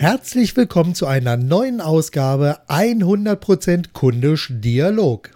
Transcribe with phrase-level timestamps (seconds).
[0.00, 5.28] Herzlich willkommen zu einer neuen Ausgabe 100% kundisch Dialog.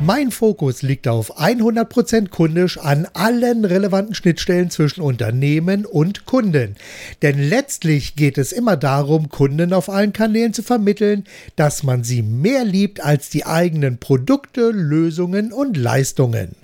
[0.00, 6.76] Mein Fokus liegt auf 100% kundisch an allen relevanten Schnittstellen zwischen Unternehmen und Kunden.
[7.20, 11.24] Denn letztlich geht es immer darum, Kunden auf allen Kanälen zu vermitteln,
[11.56, 16.56] dass man sie mehr liebt als die eigenen Produkte, Lösungen und Leistungen.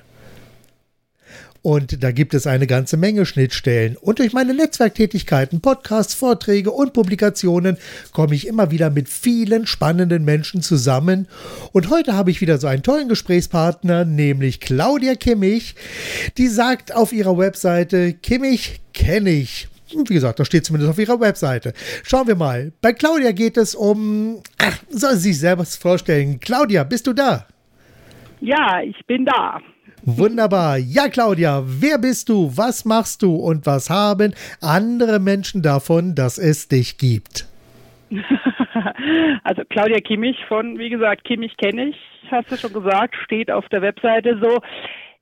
[1.64, 3.96] Und da gibt es eine ganze Menge Schnittstellen.
[3.96, 7.78] Und durch meine Netzwerktätigkeiten, Podcasts, Vorträge und Publikationen
[8.12, 11.26] komme ich immer wieder mit vielen spannenden Menschen zusammen.
[11.72, 15.74] Und heute habe ich wieder so einen tollen Gesprächspartner, nämlich Claudia Kimmich.
[16.36, 19.68] Die sagt auf ihrer Webseite, Kimmich kenne ich.
[19.90, 21.72] Wie gesagt, das steht zumindest auf ihrer Webseite.
[22.02, 22.72] Schauen wir mal.
[22.82, 24.42] Bei Claudia geht es um.
[24.58, 26.40] Ach, soll sie sich selber vorstellen.
[26.40, 27.46] Claudia, bist du da?
[28.42, 29.62] Ja, ich bin da.
[30.06, 30.76] Wunderbar.
[30.76, 32.50] Ja, Claudia, wer bist du?
[32.54, 33.36] Was machst du?
[33.36, 37.46] Und was haben andere Menschen davon, dass es dich gibt?
[39.44, 41.96] also Claudia Kimmich von, wie gesagt, Kimmich kenne ich,
[42.30, 44.60] hast du schon gesagt, steht auf der Webseite so.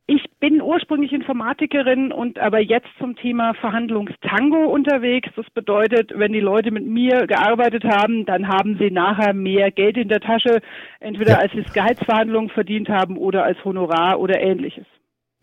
[0.06, 5.28] Ich bin ursprünglich Informatikerin und aber jetzt zum Thema Verhandlungstango unterwegs.
[5.36, 9.96] Das bedeutet, wenn die Leute mit mir gearbeitet haben, dann haben sie nachher mehr Geld
[9.96, 10.60] in der Tasche,
[10.98, 11.38] entweder ja.
[11.38, 14.86] als sie es Gehaltsverhandlungen verdient haben oder als Honorar oder ähnliches.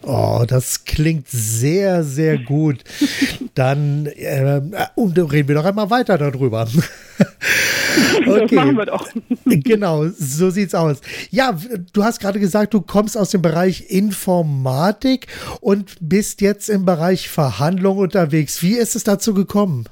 [0.03, 2.83] Oh, das klingt sehr, sehr gut.
[3.55, 4.61] Dann äh,
[4.95, 6.61] und reden wir doch einmal weiter darüber.
[8.25, 8.39] okay.
[8.41, 9.06] Das machen wir doch.
[9.45, 11.02] genau, so sieht's aus.
[11.31, 11.58] Ja,
[11.91, 15.28] du hast gerade gesagt, du kommst aus dem Bereich Informatik
[15.59, 18.63] und bist jetzt im Bereich Verhandlung unterwegs.
[18.63, 19.86] Wie ist es dazu gekommen?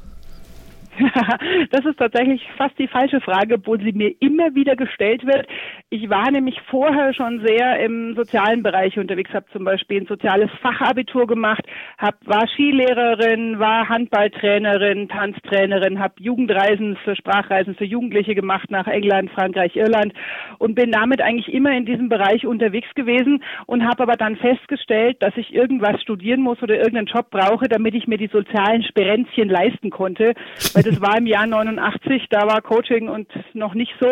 [1.72, 5.48] das ist tatsächlich fast die falsche Frage, obwohl sie mir immer wieder gestellt wird.
[5.90, 10.52] Ich war nämlich vorher schon sehr im sozialen Bereich unterwegs, habe zum Beispiel ein soziales
[10.62, 11.64] Fachabitur gemacht,
[11.98, 19.32] hab, war Skilehrerin, war Handballtrainerin, Tanztrainerin, habe Jugendreisen für Sprachreisen für Jugendliche gemacht nach England,
[19.32, 20.12] Frankreich, Irland
[20.58, 25.24] und bin damit eigentlich immer in diesem Bereich unterwegs gewesen und habe aber dann festgestellt,
[25.24, 29.48] dass ich irgendwas studieren muss oder irgendeinen Job brauche, damit ich mir die sozialen Sperenzchen
[29.48, 30.34] leisten konnte,
[30.74, 34.10] weil das war im Jahr 89, da war Coaching und noch nicht so,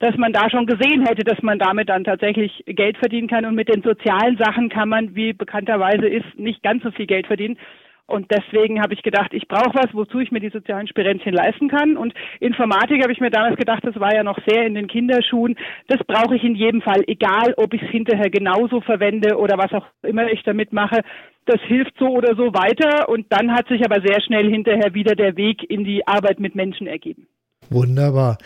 [0.00, 3.44] dass man da schon gesehen hätte, dass man damit dann tatsächlich Geld verdienen kann.
[3.44, 7.26] Und mit den sozialen Sachen kann man, wie bekannterweise ist, nicht ganz so viel Geld
[7.26, 7.58] verdienen.
[8.06, 11.68] Und deswegen habe ich gedacht, ich brauche was, wozu ich mir die sozialen Spirenzchen leisten
[11.68, 11.96] kann.
[11.96, 15.56] Und Informatik habe ich mir damals gedacht, das war ja noch sehr in den Kinderschuhen.
[15.88, 19.72] Das brauche ich in jedem Fall, egal ob ich es hinterher genauso verwende oder was
[19.72, 21.00] auch immer ich damit mache.
[21.46, 23.08] Das hilft so oder so weiter.
[23.08, 26.54] Und dann hat sich aber sehr schnell hinterher wieder der Weg in die Arbeit mit
[26.54, 27.26] Menschen ergeben.
[27.70, 28.36] Wunderbar.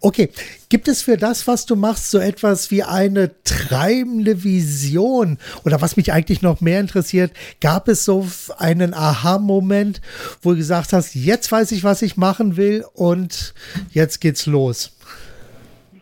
[0.00, 0.30] Okay,
[0.68, 5.38] gibt es für das, was du machst, so etwas wie eine treibende Vision?
[5.64, 8.26] Oder was mich eigentlich noch mehr interessiert, gab es so
[8.58, 10.00] einen Aha-Moment,
[10.42, 13.54] wo du gesagt hast, jetzt weiß ich, was ich machen will und
[13.92, 14.96] jetzt geht's los?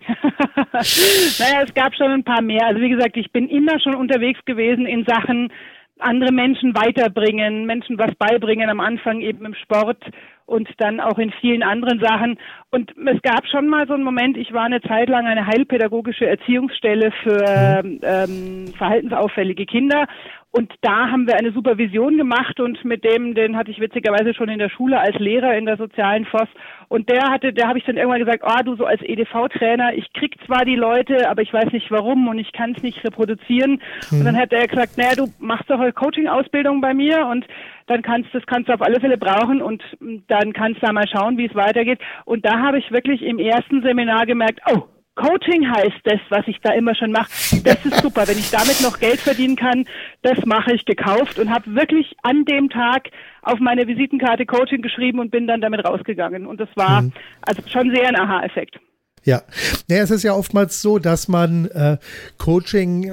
[1.39, 2.67] naja, es gab schon ein paar mehr.
[2.67, 5.53] Also wie gesagt, ich bin immer schon unterwegs gewesen in Sachen
[6.01, 10.03] andere Menschen weiterbringen, Menschen was beibringen, am Anfang eben im Sport
[10.47, 12.39] und dann auch in vielen anderen Sachen.
[12.71, 16.27] Und es gab schon mal so einen Moment, ich war eine Zeit lang eine heilpädagogische
[16.27, 18.01] Erziehungsstelle für mhm.
[18.03, 20.07] ähm, verhaltensauffällige Kinder
[20.51, 24.49] und da haben wir eine Supervision gemacht und mit dem, den hatte ich witzigerweise schon
[24.49, 26.49] in der Schule als Lehrer in der sozialen FOS.
[26.89, 30.11] Und der hatte, der habe ich dann irgendwann gesagt, oh, du so als EDV-Trainer, ich
[30.15, 33.83] krieg zwar die Leute, aber ich weiß nicht warum und ich kann es nicht reproduzieren.
[34.11, 34.21] Mhm.
[34.21, 37.45] Und dann hat er gesagt, naja, du machst doch eine Coaching-Ausbildung bei mir und
[37.87, 39.83] dann kannst das kannst du auf alle Fälle brauchen und
[40.29, 42.01] dann kannst du da mal schauen, wie es weitergeht.
[42.25, 44.85] Und da habe ich wirklich im ersten Seminar gemerkt, oh,
[45.19, 47.29] Coaching heißt das, was ich da immer schon mache.
[47.65, 48.29] Das ist super.
[48.29, 49.85] Wenn ich damit noch Geld verdienen kann,
[50.23, 53.11] das mache ich gekauft und habe wirklich an dem Tag
[53.43, 56.47] auf meine Visitenkarte Coaching geschrieben und bin dann damit rausgegangen.
[56.47, 57.13] Und das war mhm.
[57.43, 58.79] also schon sehr ein Aha-Effekt.
[59.25, 59.43] Ja,
[59.89, 61.99] naja, es ist ja oftmals so, dass man äh,
[62.39, 63.13] Coaching, äh,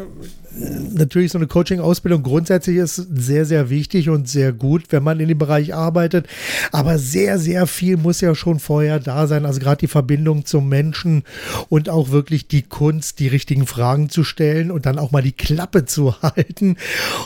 [0.93, 5.27] natürlich so eine Coaching-Ausbildung grundsätzlich ist sehr, sehr wichtig und sehr gut, wenn man in
[5.27, 6.27] dem Bereich arbeitet.
[6.71, 9.45] Aber sehr, sehr viel muss ja schon vorher da sein.
[9.45, 11.23] Also gerade die Verbindung zum Menschen
[11.69, 15.31] und auch wirklich die Kunst, die richtigen Fragen zu stellen und dann auch mal die
[15.31, 16.77] Klappe zu halten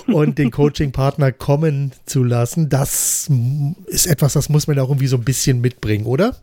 [0.07, 2.69] und den Coaching-Partner kommen zu lassen.
[2.69, 3.29] Das
[3.87, 6.35] ist etwas, das muss man auch irgendwie so ein bisschen mitbringen, oder?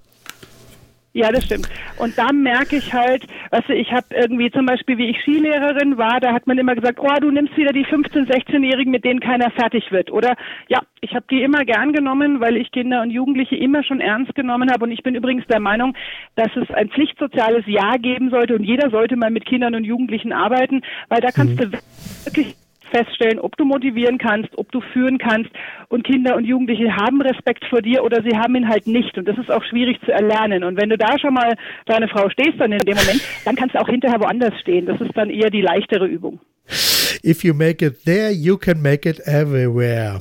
[1.17, 1.67] Ja, das stimmt.
[1.97, 5.97] Und da merke ich halt, weißt du, ich habe irgendwie zum Beispiel, wie ich Skilehrerin
[5.97, 9.21] war, da hat man immer gesagt, oh, du nimmst wieder die 15-, 16-Jährigen, mit denen
[9.21, 10.11] keiner fertig wird.
[10.11, 10.37] Oder
[10.69, 14.35] ja, ich habe die immer gern genommen, weil ich Kinder und Jugendliche immer schon ernst
[14.35, 14.85] genommen habe.
[14.85, 15.97] Und ich bin übrigens der Meinung,
[16.35, 20.35] dass es ein pflichtsoziales Jahr geben sollte und jeder sollte mal mit Kindern und Jugendlichen
[20.35, 21.71] arbeiten, weil da kannst mhm.
[21.71, 21.79] du
[22.27, 22.57] wirklich
[22.91, 25.51] feststellen, ob du motivieren kannst, ob du führen kannst.
[25.89, 29.17] Und Kinder und Jugendliche haben Respekt vor dir oder sie haben ihn halt nicht.
[29.19, 30.65] Und das ist auch schwierig zu erlernen.
[30.65, 31.55] Und wenn du da schon mal
[31.87, 34.87] deine Frau stehst dann in dem Moment, dann kannst du auch hinterher woanders stehen.
[34.87, 36.41] Das ist dann eher die leichtere Übung.
[37.25, 40.21] If you make it there, you can make it everywhere.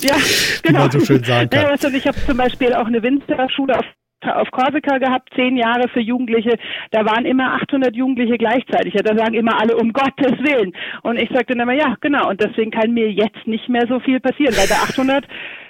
[0.00, 0.16] Ja,
[0.62, 0.80] genau.
[0.80, 1.62] Wie man so schön sagen kann.
[1.62, 3.84] Ja, also ich habe zum Beispiel auch eine Winterschule auf
[4.24, 6.58] auf Korsika gehabt, zehn Jahre für Jugendliche.
[6.90, 8.94] Da waren immer 800 Jugendliche gleichzeitig.
[8.94, 10.72] Da sagen immer alle, um Gottes Willen.
[11.02, 12.28] Und ich sagte dann immer, ja, genau.
[12.28, 15.24] Und deswegen kann mir jetzt nicht mehr so viel passieren, weil bei 800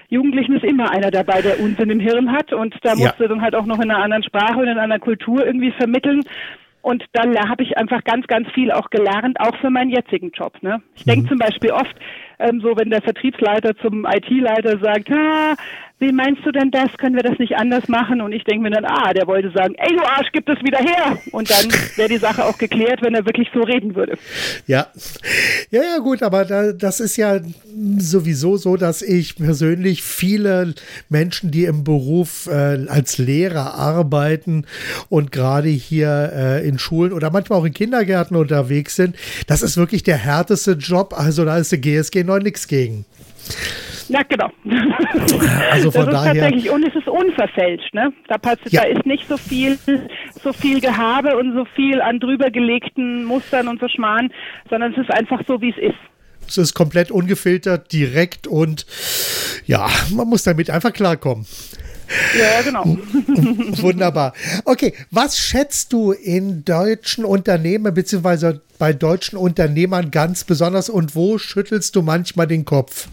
[0.09, 2.53] Jugendlichen ist immer einer dabei, der Unsinn im Hirn hat.
[2.53, 3.29] Und da musste ja.
[3.29, 6.23] dann halt auch noch in einer anderen Sprache und in einer Kultur irgendwie vermitteln.
[6.81, 10.55] Und dann habe ich einfach ganz, ganz viel auch gelernt, auch für meinen jetzigen Job.
[10.63, 10.81] Ne?
[10.95, 11.11] Ich mhm.
[11.11, 11.95] denke zum Beispiel oft,
[12.39, 15.55] ähm, so wenn der Vertriebsleiter zum IT-Leiter sagt, ah,
[16.01, 16.91] wie meinst du denn das?
[16.99, 18.21] Können wir das nicht anders machen?
[18.21, 20.79] Und ich denke mir dann, ah, der wollte sagen, ey du Arsch, gib es wieder
[20.79, 21.19] her.
[21.33, 21.67] Und dann
[21.97, 24.17] wäre die Sache auch geklärt, wenn er wirklich so reden würde.
[24.67, 24.87] Ja,
[25.71, 27.41] ja, ja, gut, aber da, das ist ja
[27.99, 30.75] sowieso so, dass ich persönlich viele
[31.09, 34.67] Menschen, die im Beruf äh, als Lehrer arbeiten
[35.09, 39.17] und gerade hier äh, in Schulen oder manchmal auch in Kindergärten unterwegs sind,
[39.49, 41.15] das ist wirklich der härteste Job.
[41.17, 43.05] Also da ist die GSG noch nichts gegen.
[44.09, 44.51] Ja, genau.
[45.71, 46.35] Also von das ist daher.
[46.35, 48.13] Tatsächlich, und es ist unverfälscht, ne?
[48.27, 48.37] Da,
[48.71, 48.83] ja.
[48.83, 49.79] da ist nicht so viel,
[50.43, 54.31] so viel Gehabe und so viel an drüber gelegten Mustern und so Schmarrn,
[54.71, 55.99] sondern es ist einfach so, wie es ist.
[56.49, 58.87] Es ist komplett ungefiltert, direkt und
[59.67, 61.47] ja, man muss damit einfach klarkommen.
[62.39, 62.85] Ja, genau.
[63.83, 64.33] Wunderbar.
[64.65, 71.37] Okay, was schätzt du in deutschen Unternehmen beziehungsweise bei deutschen Unternehmern ganz besonders und wo
[71.37, 73.09] schüttelst du manchmal den Kopf?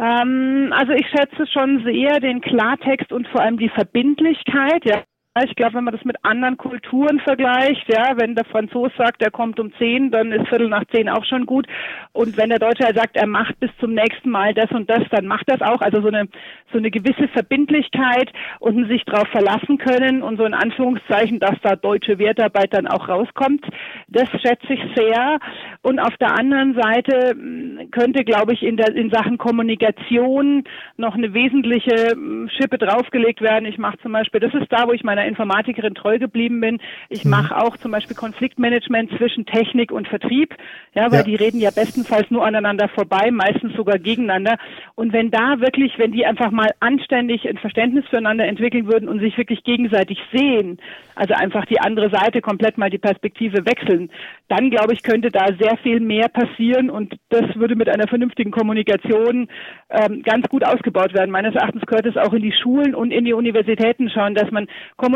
[0.00, 4.84] Ähm, also ich schätze schon sehr den Klartext und vor allem die Verbindlichkeit.
[4.84, 5.02] Ja.
[5.44, 9.30] Ich glaube, wenn man das mit anderen Kulturen vergleicht, ja, wenn der Franzose sagt, er
[9.30, 11.68] kommt um zehn, dann ist Viertel nach zehn auch schon gut.
[12.12, 15.04] Und wenn der Deutsche halt sagt, er macht bis zum nächsten Mal das und das,
[15.12, 15.82] dann macht das auch.
[15.82, 16.26] Also so eine,
[16.72, 21.76] so eine gewisse Verbindlichkeit und sich darauf verlassen können und so in Anführungszeichen, dass da
[21.76, 23.64] deutsche Wertarbeit dann auch rauskommt.
[24.08, 25.38] Das schätze ich sehr.
[25.82, 30.64] Und auf der anderen Seite hm, könnte, glaube ich, in der, in Sachen Kommunikation
[30.96, 33.66] noch eine wesentliche hm, Schippe draufgelegt werden.
[33.66, 36.78] Ich mache zum Beispiel, das ist da, wo ich meine meiner Informatikerin treu geblieben bin.
[37.08, 37.30] Ich mhm.
[37.30, 40.54] mache auch zum Beispiel Konfliktmanagement zwischen Technik und Vertrieb,
[40.94, 41.24] ja, weil ja.
[41.24, 44.56] die reden ja bestenfalls nur aneinander vorbei, meistens sogar gegeneinander.
[44.94, 49.20] Und wenn da wirklich, wenn die einfach mal anständig ein Verständnis füreinander entwickeln würden und
[49.20, 50.78] sich wirklich gegenseitig sehen,
[51.14, 54.10] also einfach die andere Seite komplett mal die Perspektive wechseln,
[54.48, 58.50] dann glaube ich, könnte da sehr viel mehr passieren und das würde mit einer vernünftigen
[58.50, 59.48] Kommunikation
[59.90, 61.30] ähm, ganz gut ausgebaut werden.
[61.30, 64.66] Meines Erachtens gehört es auch in die Schulen und in die Universitäten schauen, dass man
[64.96, 65.09] Kommunikation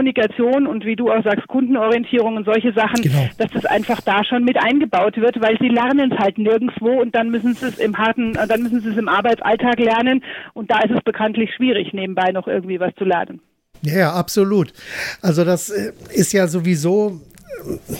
[0.67, 3.29] und wie du auch sagst, Kundenorientierung und solche Sachen, genau.
[3.39, 7.15] dass das einfach da schon mit eingebaut wird, weil sie lernen es halt nirgendwo und
[7.15, 10.23] dann müssen sie es im harten, dann müssen sie es im Arbeitsalltag lernen
[10.55, 13.41] und da ist es bekanntlich schwierig, nebenbei noch irgendwie was zu lernen.
[13.83, 14.73] Ja, absolut.
[15.21, 17.21] Also das äh, ist ja sowieso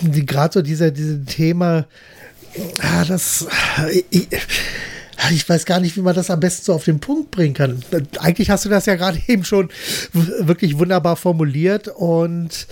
[0.05, 1.87] äh, gerade so dieser, dieses Thema,
[2.81, 3.49] ah, das
[4.11, 4.29] ich,
[5.31, 7.83] ich weiß gar nicht, wie man das am besten so auf den Punkt bringen kann.
[8.19, 9.69] Eigentlich hast du das ja gerade eben schon
[10.13, 12.67] wirklich wunderbar formuliert und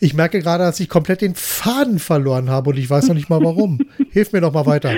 [0.00, 3.30] ich merke gerade, dass ich komplett den Faden verloren habe und ich weiß noch nicht
[3.30, 3.80] mal warum.
[4.10, 4.94] Hilf mir doch mal weiter.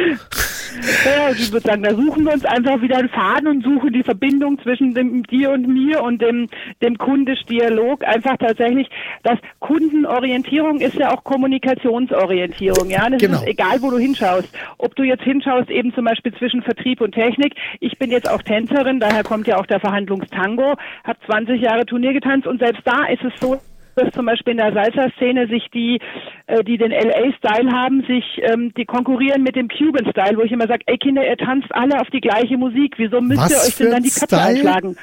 [1.05, 4.03] Ja, ich würde sagen, da suchen wir uns einfach wieder einen Faden und suchen die
[4.03, 6.49] Verbindung zwischen dem, dir und mir und dem,
[6.83, 8.05] dem kundisch-Dialog.
[8.05, 8.89] Einfach tatsächlich,
[9.23, 12.91] dass Kundenorientierung ist ja auch Kommunikationsorientierung.
[12.91, 13.39] Ja, das genau.
[13.39, 14.49] ist egal, wo du hinschaust.
[14.79, 17.55] Ob du jetzt hinschaust, eben zum Beispiel zwischen Vertrieb und Technik.
[17.81, 22.13] Ich bin jetzt auch Tänzerin, daher kommt ja auch der Verhandlungstango, habe 20 Jahre Turnier
[22.13, 23.61] getanzt und selbst da ist es so,
[23.99, 25.99] dass zum Beispiel in der Salsa-Szene sich die,
[26.47, 30.67] äh, die den LA-Style haben, sich ähm, die konkurrieren mit dem Cuban-Style, wo ich immer
[30.67, 33.77] sage, ey Kinder, ihr tanzt alle auf die gleiche Musik, wieso müsst Was ihr euch
[33.77, 34.97] denn dann die Köpfe einschlagen?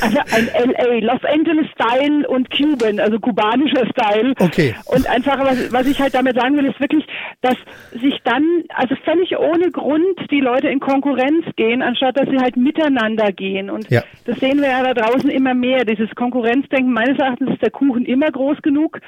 [0.00, 4.34] Also ein LA, Los Angeles Style und Cuban, also kubanischer Style.
[4.38, 4.74] Okay.
[4.86, 7.06] Und einfach, was, was ich halt damit sagen will, ist wirklich,
[7.40, 7.56] dass
[7.92, 12.56] sich dann, also völlig ohne Grund die Leute in Konkurrenz gehen, anstatt dass sie halt
[12.56, 13.70] miteinander gehen.
[13.70, 14.02] Und ja.
[14.24, 15.84] das sehen wir ja da draußen immer mehr.
[15.84, 18.98] Dieses Konkurrenzdenken, meines Erachtens ist der Kuchen immer groß genug.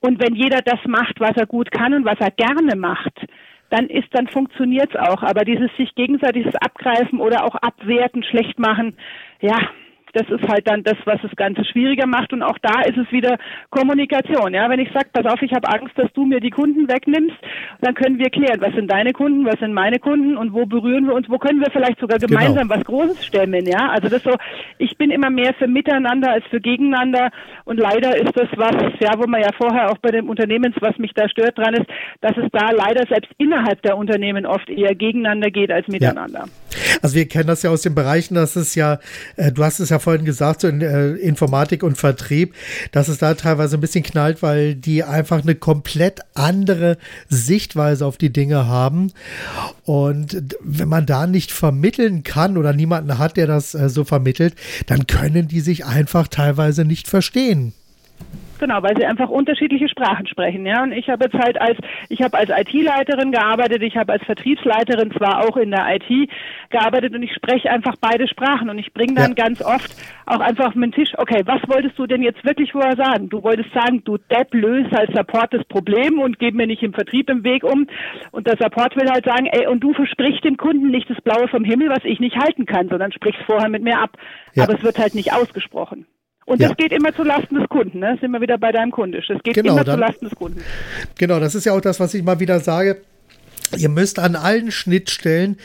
[0.00, 3.26] Und wenn jeder das macht, was er gut kann und was er gerne macht,
[3.70, 5.22] dann ist, dann funktioniert's auch.
[5.22, 8.96] Aber dieses sich gegenseitiges Abgreifen oder auch abwerten, schlecht machen,
[9.40, 9.56] ja,
[10.14, 12.32] Das ist halt dann das, was das Ganze schwieriger macht.
[12.32, 13.38] Und auch da ist es wieder
[13.70, 14.54] Kommunikation.
[14.54, 17.36] Ja, wenn ich sage, pass auf, ich habe Angst, dass du mir die Kunden wegnimmst,
[17.80, 21.06] dann können wir klären, was sind deine Kunden, was sind meine Kunden und wo berühren
[21.06, 22.38] wir uns, wo können wir vielleicht sogar genau.
[22.38, 22.76] gemeinsam genau.
[22.76, 23.66] was Großes stemmen.
[23.66, 24.34] Ja, also das so.
[24.78, 27.30] Ich bin immer mehr für Miteinander als für Gegeneinander.
[27.64, 30.96] Und leider ist das was, ja, wo man ja vorher auch bei dem Unternehmens, was
[30.98, 31.86] mich da stört dran ist,
[32.20, 36.44] dass es da leider selbst innerhalb der Unternehmen oft eher gegeneinander geht als miteinander.
[36.46, 36.67] Ja.
[37.02, 39.00] Also wir kennen das ja aus den Bereichen, dass es ja,
[39.36, 42.54] äh, du hast es ja vorhin gesagt, so in äh, Informatik und Vertrieb,
[42.92, 48.16] dass es da teilweise ein bisschen knallt, weil die einfach eine komplett andere Sichtweise auf
[48.16, 49.12] die Dinge haben.
[49.84, 54.54] Und wenn man da nicht vermitteln kann oder niemanden hat, der das äh, so vermittelt,
[54.86, 57.72] dann können die sich einfach teilweise nicht verstehen.
[58.58, 60.66] Genau, weil sie einfach unterschiedliche Sprachen sprechen.
[60.66, 64.24] Ja, und ich habe jetzt halt als ich habe als IT-Leiterin gearbeitet, ich habe als
[64.24, 66.30] Vertriebsleiterin zwar auch in der IT
[66.70, 69.44] gearbeitet und ich spreche einfach beide Sprachen und ich bringe dann ja.
[69.44, 69.94] ganz oft
[70.26, 71.10] auch einfach auf den Tisch.
[71.16, 73.28] Okay, was wolltest du denn jetzt wirklich vorher sagen?
[73.28, 76.92] Du wolltest sagen, du Depp löst als Support das Problem und gib mir nicht im
[76.92, 77.86] Vertrieb im Weg um.
[78.32, 81.48] Und der Support will halt sagen, ey, und du versprichst dem Kunden nicht das Blaue
[81.48, 84.16] vom Himmel, was ich nicht halten kann, sondern sprichst vorher mit mir ab.
[84.54, 84.64] Ja.
[84.64, 86.06] Aber es wird halt nicht ausgesprochen.
[86.48, 86.68] Und ja.
[86.68, 88.16] das geht immer zu Lasten des Kunden, ne?
[88.22, 89.26] Sind wir wieder bei deinem Kundisch.
[89.28, 90.62] Das geht genau, immer dann, zu Lasten des Kunden.
[91.18, 93.02] Genau, das ist ja auch das, was ich mal wieder sage.
[93.76, 95.56] Ihr müsst an allen Schnittstellen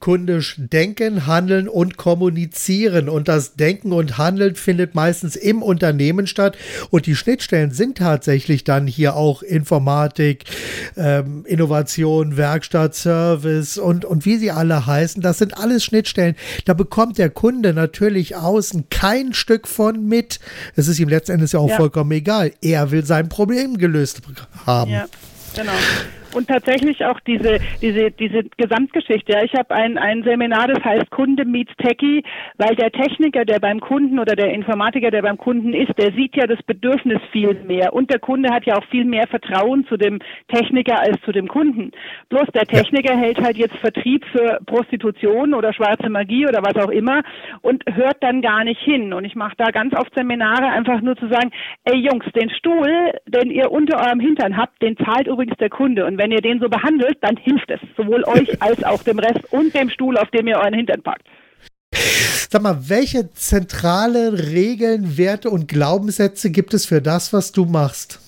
[0.00, 3.08] kundisch denken, handeln und kommunizieren.
[3.08, 6.56] Und das Denken und Handeln findet meistens im Unternehmen statt.
[6.90, 10.44] Und die Schnittstellen sind tatsächlich dann hier auch Informatik,
[10.96, 15.22] ähm, Innovation, Werkstatt, Service und, und wie sie alle heißen.
[15.22, 16.36] Das sind alles Schnittstellen.
[16.64, 20.40] Da bekommt der Kunde natürlich außen kein Stück von mit.
[20.76, 21.76] Es ist ihm letztendlich ja auch ja.
[21.76, 22.52] vollkommen egal.
[22.62, 24.22] Er will sein Problem gelöst
[24.66, 24.90] haben.
[24.90, 25.06] Ja,
[25.54, 25.72] genau
[26.34, 29.32] und tatsächlich auch diese, diese, diese Gesamtgeschichte.
[29.32, 32.22] Ja, ich habe ein, ein Seminar, das heißt Kunde meets Techie,
[32.58, 36.36] weil der Techniker, der beim Kunden oder der Informatiker, der beim Kunden ist, der sieht
[36.36, 39.96] ja das Bedürfnis viel mehr und der Kunde hat ja auch viel mehr Vertrauen zu
[39.96, 41.92] dem Techniker als zu dem Kunden.
[42.28, 46.90] Bloß der Techniker hält halt jetzt Vertrieb für Prostitution oder schwarze Magie oder was auch
[46.90, 47.22] immer
[47.62, 49.12] und hört dann gar nicht hin.
[49.12, 51.50] Und ich mache da ganz oft Seminare einfach nur zu sagen,
[51.84, 56.06] ey Jungs, den Stuhl, den ihr unter eurem Hintern habt, den zahlt übrigens der Kunde.
[56.06, 59.52] Und wenn ihr den so behandelt, dann hilft es sowohl euch als auch dem Rest
[59.52, 61.26] und dem Stuhl, auf dem ihr euren Hintern packt.
[61.92, 68.20] Sag mal, welche zentrale Regeln, Werte und Glaubenssätze gibt es für das, was du machst?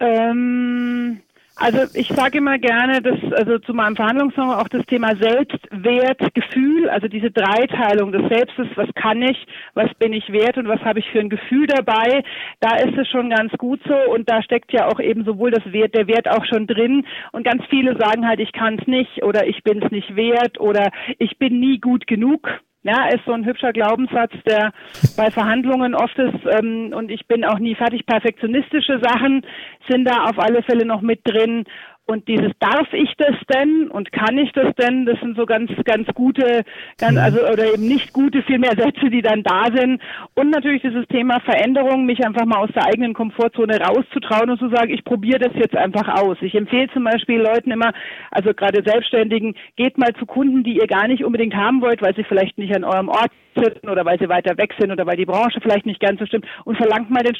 [0.00, 1.22] Ähm,
[1.56, 6.90] also ich sage immer gerne, dass also zu meinem Verhandlungssong auch das Thema Selbstwert, Gefühl,
[6.90, 10.98] also diese Dreiteilung des Selbstes, was kann ich, was bin ich wert und was habe
[10.98, 12.22] ich für ein Gefühl dabei,
[12.60, 15.72] da ist es schon ganz gut so und da steckt ja auch eben sowohl das
[15.72, 19.22] Wert, der Wert auch schon drin und ganz viele sagen halt, ich kann es nicht
[19.22, 22.48] oder ich bin es nicht wert oder ich bin nie gut genug.
[22.82, 24.72] Ja, ist so ein hübscher Glaubenssatz, der
[25.16, 28.06] bei Verhandlungen oft ist, ähm, und ich bin auch nie fertig.
[28.06, 29.44] Perfektionistische Sachen
[29.88, 31.64] sind da auf alle Fälle noch mit drin.
[32.08, 35.72] Und dieses darf ich das denn und kann ich das denn, das sind so ganz,
[35.84, 36.62] ganz gute,
[36.98, 37.18] ganz, mhm.
[37.18, 40.00] also oder eben nicht gute, vielmehr Sätze, die dann da sind.
[40.34, 44.68] Und natürlich dieses Thema Veränderung, mich einfach mal aus der eigenen Komfortzone rauszutrauen und zu
[44.68, 46.36] sagen, ich probiere das jetzt einfach aus.
[46.42, 47.92] Ich empfehle zum Beispiel Leuten immer,
[48.30, 52.14] also gerade Selbstständigen, geht mal zu Kunden, die ihr gar nicht unbedingt haben wollt, weil
[52.14, 55.16] sie vielleicht nicht an eurem Ort sitzen oder weil sie weiter weg sind oder weil
[55.16, 57.34] die Branche vielleicht nicht ganz so stimmt und verlangt mal den,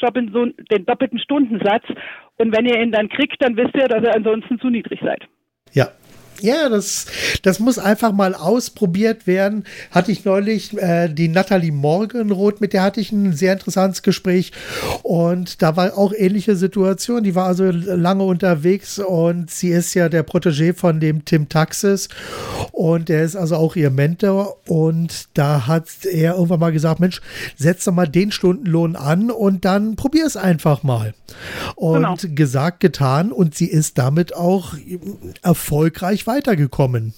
[0.70, 1.84] den doppelten Stundensatz
[2.38, 5.22] und wenn ihr ihn dann kriegt, dann wisst ihr, dass ihr ansonsten zu niedrig seid.
[5.72, 5.88] Ja,
[6.40, 7.06] ja, das,
[7.42, 9.64] das muss einfach mal ausprobiert werden.
[9.90, 14.52] Hatte ich neulich äh, die Natalie Morgenroth, mit der hatte ich ein sehr interessantes Gespräch.
[15.02, 17.24] Und da war auch ähnliche Situation.
[17.24, 22.08] Die war also lange unterwegs und sie ist ja der Protégé von dem Tim Taxis.
[22.72, 24.56] Und der ist also auch ihr Mentor.
[24.66, 27.20] Und da hat er irgendwann mal gesagt: Mensch,
[27.56, 31.14] setz doch mal den Stundenlohn an und dann probier es einfach mal.
[31.74, 32.16] Und genau.
[32.34, 33.32] gesagt, getan.
[33.32, 34.74] Und sie ist damit auch
[35.42, 37.14] erfolgreich weitergekommen.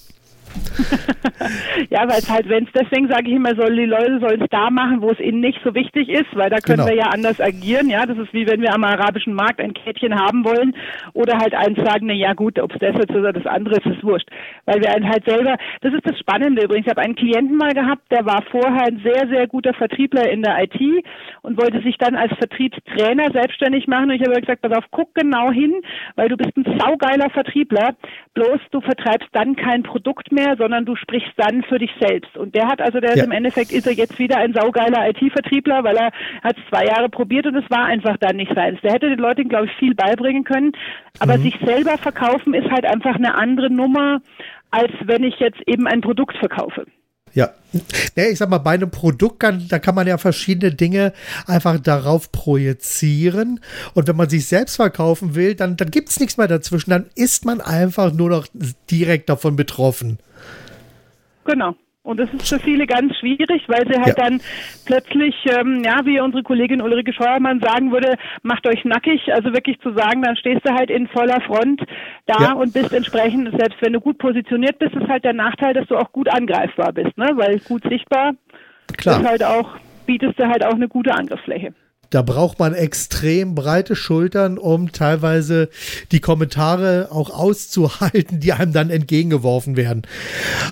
[1.89, 4.49] ja, weil es halt, wenn es deswegen sage ich immer, soll die Leute sollen es
[4.49, 6.89] da machen, wo es ihnen nicht so wichtig ist, weil da können genau.
[6.89, 7.89] wir ja anders agieren.
[7.89, 10.75] Ja, das ist wie wenn wir am arabischen Markt ein Kettchen haben wollen
[11.13, 13.85] oder halt eins sagen, na ja gut, ob es das jetzt oder das andere ist,
[13.85, 14.29] ist wurscht.
[14.65, 16.87] Weil wir halt selber, das ist das Spannende übrigens.
[16.87, 20.41] Ich habe einen Klienten mal gehabt, der war vorher ein sehr, sehr guter Vertriebler in
[20.41, 20.79] der IT
[21.41, 24.09] und wollte sich dann als Vertriebstrainer selbstständig machen.
[24.09, 25.73] Und ich habe gesagt, pass auf, guck genau hin,
[26.15, 27.95] weil du bist ein saugeiler Vertriebler,
[28.33, 32.37] bloß du vertreibst dann kein Produkt mehr mehr, sondern du sprichst dann für dich selbst.
[32.37, 33.23] Und der hat also, der ja.
[33.23, 36.11] im Endeffekt ist er jetzt wieder ein saugeiler IT-Vertriebler, weil er
[36.43, 38.79] hat zwei Jahre probiert und es war einfach dann nicht seins.
[38.81, 40.71] Der hätte den Leuten, glaube ich, viel beibringen können.
[41.19, 41.43] Aber mhm.
[41.43, 44.21] sich selber verkaufen ist halt einfach eine andere Nummer,
[44.71, 46.85] als wenn ich jetzt eben ein Produkt verkaufe.
[47.39, 47.53] Ja,
[48.17, 51.13] ja, ich sag mal, bei einem Produkt kann, da kann man ja verschiedene Dinge
[51.47, 53.61] einfach darauf projizieren.
[53.93, 56.89] Und wenn man sich selbst verkaufen will, dann, dann gibt es nichts mehr dazwischen.
[56.89, 58.47] Dann ist man einfach nur noch
[58.91, 60.19] direkt davon betroffen.
[61.45, 61.75] Genau.
[62.01, 64.23] Und das ist für viele ganz schwierig, weil sie halt ja.
[64.23, 64.41] dann
[64.85, 69.33] plötzlich, ähm, ja, wie unsere Kollegin Ulrike Scheuermann sagen würde, macht euch nackig.
[69.33, 71.81] Also wirklich zu sagen, dann stehst du halt in voller Front
[72.25, 72.53] da ja.
[72.53, 75.97] und bist entsprechend, selbst wenn du gut positioniert bist, ist halt der Nachteil, dass du
[75.97, 77.31] auch gut angreifbar bist, ne?
[77.35, 78.33] Weil gut sichtbar
[78.97, 79.19] Klar.
[79.19, 79.75] ist halt auch,
[80.05, 81.73] bietest du halt auch eine gute Angriffsfläche.
[82.09, 85.69] Da braucht man extrem breite Schultern, um teilweise
[86.11, 90.03] die Kommentare auch auszuhalten, die einem dann entgegengeworfen werden.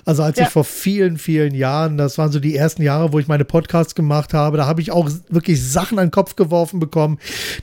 [0.04, 0.44] Also als ja.
[0.44, 3.94] ich vor vielen, vielen Jahren, das waren so die ersten Jahre, wo ich meine Podcasts
[3.94, 7.18] gemacht habe, da habe ich auch wirklich Sachen an den Kopf geworfen bekommen,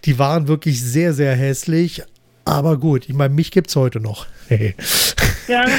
[0.05, 2.03] die waren wirklich sehr, sehr hässlich.
[2.46, 4.27] Aber gut, ich meine, mich gibt es heute noch.
[4.50, 5.74] ja, genau.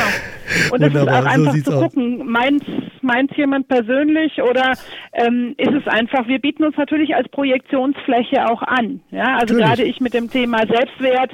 [0.73, 2.31] Und das Wunderbar, ist auch einfach so zu gucken,
[3.07, 4.73] meint meint jemand persönlich oder
[5.13, 9.01] ähm, ist es einfach, wir bieten uns natürlich als Projektionsfläche auch an.
[9.11, 9.65] Ja, also natürlich.
[9.65, 11.33] gerade ich mit dem Thema Selbstwert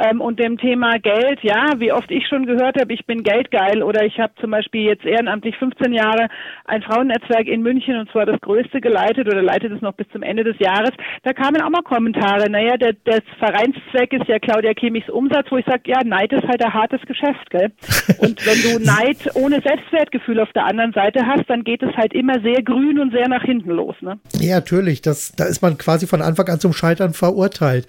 [0.00, 3.82] ähm, und dem Thema Geld, ja, wie oft ich schon gehört habe, ich bin geldgeil
[3.82, 6.28] oder ich habe zum Beispiel jetzt ehrenamtlich 15 Jahre
[6.64, 10.22] ein Frauennetzwerk in München und zwar das größte geleitet oder leitet es noch bis zum
[10.22, 10.90] Ende des Jahres.
[11.22, 15.58] Da kamen auch mal Kommentare, naja, der, der Vereinszweck ist ja Claudia Chemichs Umsatz, wo
[15.58, 17.70] ich sage, ja, Neid ist halt ein hartes Geschäft, gell?
[18.18, 22.12] Und wenn du Neid ohne Selbstwertgefühl auf der anderen Seite hast, dann geht es halt
[22.12, 24.18] immer sehr grün und sehr nach hinten los, ne?
[24.40, 27.86] Ja, natürlich, das, da ist man quasi von Anfang an zum Scheitern verurteilt.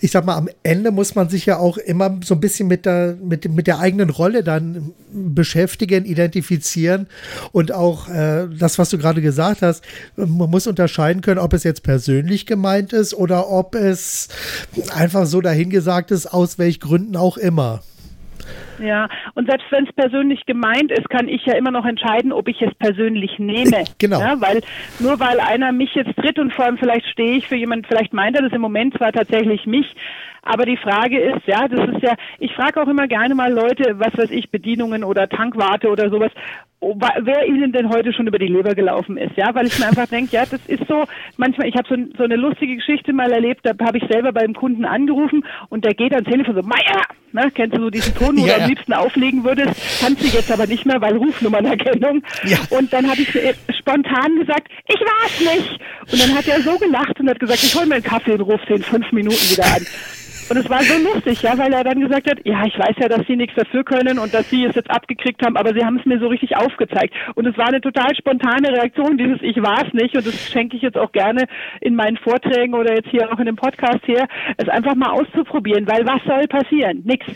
[0.00, 2.86] Ich sag mal, am Ende muss man sich ja auch immer so ein bisschen mit
[2.86, 7.06] der, mit, mit der eigenen Rolle dann beschäftigen, identifizieren
[7.52, 9.84] und auch äh, das, was du gerade gesagt hast,
[10.16, 14.28] man muss unterscheiden können, ob es jetzt persönlich gemeint ist oder ob es
[14.94, 17.82] einfach so dahingesagt ist, aus welchen Gründen auch immer.
[18.78, 22.48] Ja, und selbst wenn es persönlich gemeint ist, kann ich ja immer noch entscheiden, ob
[22.48, 23.84] ich es persönlich nehme.
[23.98, 24.20] Genau.
[24.20, 24.60] Ja, weil
[24.98, 28.12] nur weil einer mich jetzt tritt und vor allem vielleicht stehe ich für jemanden, vielleicht
[28.12, 29.86] meint er das im Moment zwar tatsächlich mich,
[30.46, 33.98] aber die Frage ist, ja, das ist ja, ich frage auch immer gerne mal Leute,
[33.98, 36.30] was weiß ich, Bedienungen oder Tankwarte oder sowas,
[36.80, 40.06] wer ihnen denn heute schon über die Leber gelaufen ist, ja, weil ich mir einfach
[40.06, 41.04] denke, ja, das ist so,
[41.36, 44.54] manchmal, ich habe so, so eine lustige Geschichte mal erlebt, da habe ich selber beim
[44.54, 48.36] Kunden angerufen und der geht ans Telefon so, Meier, ne, kennst du so diesen Ton,
[48.36, 52.22] wo ja, du am liebsten auflegen würdest, kannst du jetzt aber nicht mehr, weil Rufnummernerkennung.
[52.44, 52.58] Ja.
[52.70, 53.28] Und dann habe ich
[53.78, 55.80] spontan gesagt, ich war's nicht.
[56.12, 58.42] Und dann hat er so gelacht und hat gesagt, ich hol mir einen Kaffee und
[58.42, 59.82] ruf den fünf Minuten wieder an.
[60.48, 63.08] Und es war so lustig, ja, weil er dann gesagt hat, ja, ich weiß ja,
[63.08, 65.98] dass Sie nichts dafür können und dass Sie es jetzt abgekriegt haben, aber Sie haben
[65.98, 67.14] es mir so richtig aufgezeigt.
[67.34, 70.16] Und es war eine total spontane Reaktion, dieses Ich war es nicht.
[70.16, 71.46] Und das schenke ich jetzt auch gerne
[71.80, 75.86] in meinen Vorträgen oder jetzt hier auch in dem Podcast her, es einfach mal auszuprobieren,
[75.88, 77.02] weil was soll passieren?
[77.04, 77.26] Nix.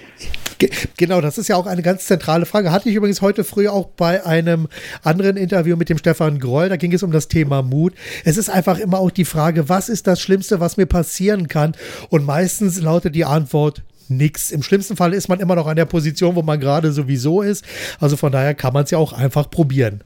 [0.97, 2.73] Genau, das ist ja auch eine ganz zentrale Frage.
[2.73, 4.69] Hatte ich übrigens heute früh auch bei einem
[5.03, 6.69] anderen Interview mit dem Stefan Groll.
[6.69, 7.95] Da ging es um das Thema Mut.
[8.25, 11.73] Es ist einfach immer auch die Frage, was ist das Schlimmste, was mir passieren kann?
[12.09, 14.51] Und meistens lautet die Antwort, nix.
[14.51, 17.65] Im schlimmsten Fall ist man immer noch an der Position, wo man gerade sowieso ist.
[18.01, 20.03] Also von daher kann man es ja auch einfach probieren.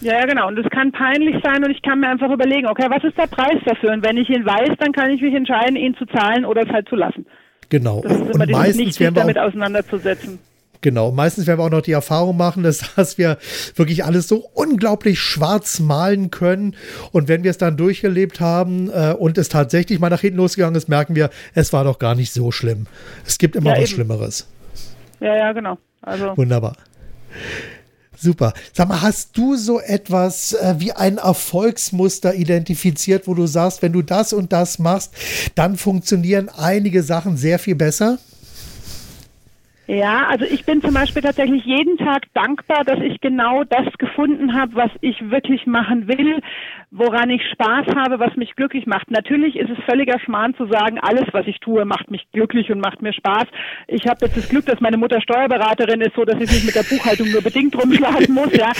[0.00, 0.48] Ja, ja, genau.
[0.48, 3.26] Und es kann peinlich sein und ich kann mir einfach überlegen, okay, was ist der
[3.26, 3.92] Preis dafür?
[3.92, 6.72] Und wenn ich ihn weiß, dann kann ich mich entscheiden, ihn zu zahlen oder es
[6.72, 7.26] halt zu lassen.
[7.70, 8.02] Genau.
[8.02, 10.38] Das ist immer und meistens werden wir damit auseinanderzusetzen.
[10.82, 13.38] Genau, meistens werden wir auch noch die Erfahrung machen, dass, dass wir
[13.74, 16.76] wirklich alles so unglaublich schwarz malen können.
[17.12, 20.74] Und wenn wir es dann durchgelebt haben äh, und es tatsächlich mal nach hinten losgegangen
[20.74, 22.86] ist, merken wir, es war doch gar nicht so schlimm.
[23.26, 23.94] Es gibt immer ja, was eben.
[23.94, 24.48] Schlimmeres.
[25.20, 25.78] Ja, ja, genau.
[26.02, 26.36] Also.
[26.36, 26.76] Wunderbar.
[28.22, 28.52] Super.
[28.74, 33.94] Sag mal, hast du so etwas äh, wie ein Erfolgsmuster identifiziert, wo du sagst, wenn
[33.94, 35.12] du das und das machst,
[35.54, 38.18] dann funktionieren einige Sachen sehr viel besser?
[39.90, 44.54] Ja, also ich bin zum Beispiel tatsächlich jeden Tag dankbar, dass ich genau das gefunden
[44.54, 46.40] habe, was ich wirklich machen will,
[46.92, 49.10] woran ich Spaß habe, was mich glücklich macht.
[49.10, 52.78] Natürlich ist es völliger Schmarrn zu sagen, alles, was ich tue, macht mich glücklich und
[52.78, 53.46] macht mir Spaß.
[53.88, 56.76] Ich habe jetzt das Glück, dass meine Mutter Steuerberaterin ist, so dass ich mich mit
[56.76, 58.56] der Buchhaltung nur bedingt rumschlagen muss.
[58.56, 58.70] Ja,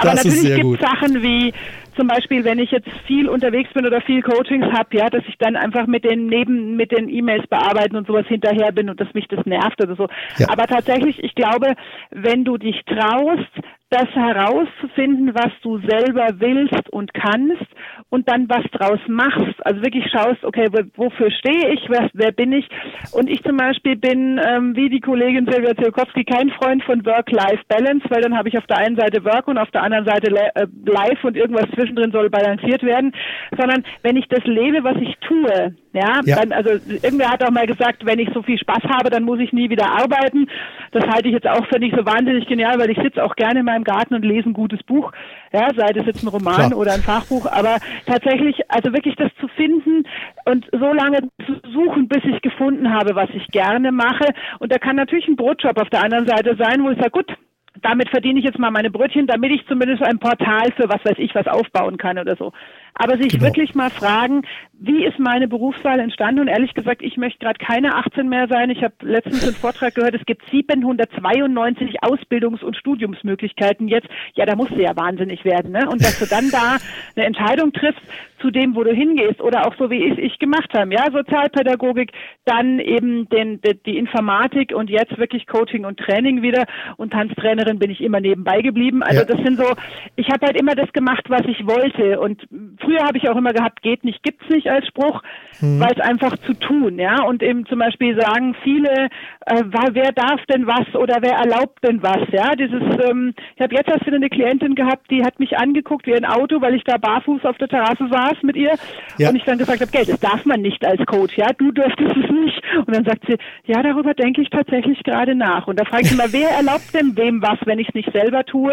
[0.00, 1.52] aber das natürlich gibt es Sachen wie
[1.96, 5.36] zum Beispiel, wenn ich jetzt viel unterwegs bin oder viel Coachings habe, ja, dass ich
[5.38, 9.12] dann einfach mit den neben mit den E-Mails bearbeiten und sowas hinterher bin und dass
[9.12, 10.08] mich das nervt oder so.
[10.38, 10.48] Ja.
[10.48, 11.74] Aber tatsächlich, ich glaube,
[12.10, 13.50] wenn du dich traust,
[13.90, 17.66] das herauszufinden, was du selber willst und kannst
[18.08, 19.66] und dann was draus machst.
[19.66, 22.68] Also wirklich schaust, okay, wofür stehe ich, wer, wer bin ich?
[23.12, 28.06] Und ich zum Beispiel bin, ähm, wie die Kollegin Silvia Zielkowski, kein Freund von Work-Life-Balance,
[28.10, 30.66] weil dann habe ich auf der einen Seite Work und auf der anderen Seite äh,
[30.86, 33.12] Life und irgendwas zwischendrin soll balanciert werden,
[33.58, 36.36] sondern wenn ich das lebe, was ich tue, Ja, ja.
[36.36, 39.40] Dann, also irgendwer hat auch mal gesagt, wenn ich so viel Spaß habe, dann muss
[39.40, 40.48] ich nie wieder arbeiten.
[40.92, 43.60] Das halte ich jetzt auch für nicht so wahnsinnig genial, weil ich sitze auch gerne
[43.60, 45.12] in meinem Garten und lese ein gutes Buch,
[45.52, 46.76] ja, sei das jetzt ein Roman Klar.
[46.76, 47.46] oder ein Fachbuch.
[47.46, 50.04] Aber tatsächlich, also wirklich das zu finden
[50.44, 54.26] und so lange zu suchen, bis ich gefunden habe, was ich gerne mache.
[54.58, 57.36] Und da kann natürlich ein Brotjob auf der anderen Seite sein, wo ich sage, gut,
[57.82, 61.18] damit verdiene ich jetzt mal meine Brötchen, damit ich zumindest ein Portal für was weiß
[61.18, 62.52] ich was aufbauen kann oder so.
[62.94, 63.44] Aber sich genau.
[63.44, 64.42] wirklich mal fragen,
[64.80, 66.40] wie ist meine Berufswahl entstanden?
[66.40, 68.70] Und ehrlich gesagt, ich möchte gerade keine 18 mehr sein.
[68.70, 74.08] Ich habe letztens einen Vortrag gehört, es gibt 792 Ausbildungs- und Studiumsmöglichkeiten jetzt.
[74.34, 75.72] Ja, da musst du ja wahnsinnig werden.
[75.72, 75.86] Ne?
[75.88, 76.78] Und dass du dann da
[77.14, 78.02] eine Entscheidung triffst
[78.40, 80.92] zu dem, wo du hingehst oder auch so, wie ich ich gemacht habe.
[80.94, 82.12] Ja, Sozialpädagogik,
[82.44, 86.64] dann eben den, die, die Informatik und jetzt wirklich Coaching und Training wieder.
[86.96, 89.02] Und Tanztrainerin bin ich immer nebenbei geblieben.
[89.02, 89.26] Also ja.
[89.26, 89.74] das sind so,
[90.16, 92.18] ich habe halt immer das gemacht, was ich wollte.
[92.18, 92.42] Und
[92.80, 95.22] früher habe ich auch immer gehabt, geht nicht, gibt's nicht als Spruch,
[95.60, 95.80] mhm.
[95.80, 97.22] weil es einfach zu tun, ja.
[97.22, 99.08] Und eben zum Beispiel sagen viele,
[99.46, 99.62] äh,
[99.92, 102.54] wer darf denn was oder wer erlaubt denn was, ja.
[102.54, 106.14] Dieses, ähm, ich habe jetzt erst wieder eine Klientin gehabt, die hat mich angeguckt wie
[106.14, 108.74] ein Auto, weil ich da barfuß auf der Terrasse saß mit ihr
[109.18, 109.30] ja.
[109.30, 111.48] und ich dann gesagt habe, Geld, das darf man nicht als Coach, ja.
[111.56, 112.62] Du dürftest es nicht.
[112.86, 115.66] Und dann sagt sie, ja, darüber denke ich tatsächlich gerade nach.
[115.66, 118.44] Und da frage ich immer, wer erlaubt denn wem was, wenn ich es nicht selber
[118.44, 118.72] tue?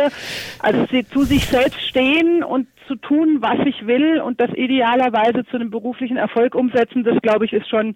[0.60, 5.46] Also sie zu sich selbst stehen und zu tun, was ich will und das idealerweise
[5.46, 7.96] zu einem beruflichen Erfolg umsetzen, das glaube ich ist schon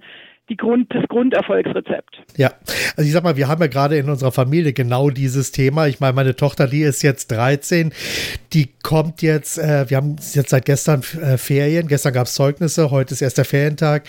[0.57, 2.21] Grund, das Grunderfolgsrezept.
[2.37, 2.51] Ja,
[2.95, 5.87] also ich sag mal, wir haben ja gerade in unserer Familie genau dieses Thema.
[5.87, 7.91] Ich meine, meine Tochter, die ist jetzt 13,
[8.53, 12.91] die kommt jetzt, äh, wir haben jetzt seit gestern äh, Ferien, gestern gab es Zeugnisse,
[12.91, 14.03] heute ist erst der Ferientag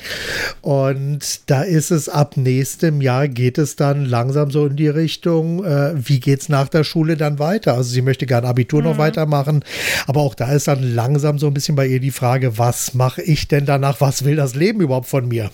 [0.61, 5.65] und da ist es ab nächstem Jahr geht es dann langsam so in die Richtung,
[5.65, 7.75] äh, wie es nach der Schule dann weiter?
[7.75, 8.89] Also sie möchte gerne Abitur mhm.
[8.89, 9.65] noch weitermachen,
[10.07, 13.23] aber auch da ist dann langsam so ein bisschen bei ihr die Frage, was mache
[13.23, 15.51] ich denn danach, was will das Leben überhaupt von mir?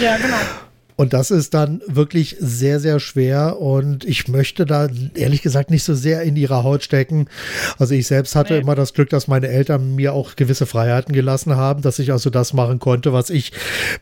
[0.00, 0.65] Ja, genau.
[0.96, 3.60] Und das ist dann wirklich sehr, sehr schwer.
[3.60, 7.28] Und ich möchte da ehrlich gesagt nicht so sehr in ihrer Haut stecken.
[7.78, 8.60] Also ich selbst hatte nee.
[8.60, 12.30] immer das Glück, dass meine Eltern mir auch gewisse Freiheiten gelassen haben, dass ich also
[12.30, 13.52] das machen konnte, was ich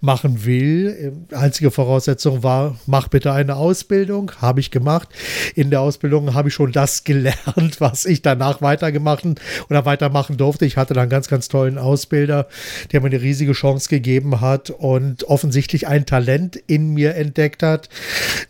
[0.01, 1.13] machen will.
[1.33, 4.31] Einzige Voraussetzung war, mach bitte eine Ausbildung.
[4.41, 5.09] Habe ich gemacht.
[5.57, 9.25] In der Ausbildung habe ich schon das gelernt, was ich danach weitergemacht
[9.69, 10.65] oder weitermachen durfte.
[10.65, 12.47] Ich hatte dann einen ganz, ganz tollen Ausbilder,
[12.93, 17.63] der mir eine riesige Chance gegeben hat und offensichtlich ein Talent in in mir entdeckt
[17.63, 17.89] hat,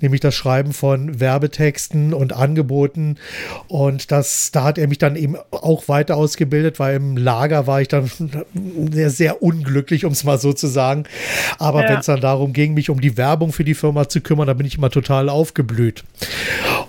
[0.00, 3.16] nämlich das Schreiben von Werbetexten und Angeboten.
[3.68, 7.80] Und das, da hat er mich dann eben auch weiter ausgebildet, weil im Lager war
[7.80, 8.10] ich dann
[8.90, 11.04] sehr, sehr unglücklich, um es mal so zu sagen.
[11.58, 11.90] Aber ja.
[11.90, 14.54] wenn es dann darum ging, mich um die Werbung für die Firma zu kümmern, da
[14.54, 16.04] bin ich immer total aufgeblüht.